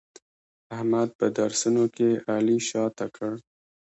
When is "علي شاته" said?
2.33-3.05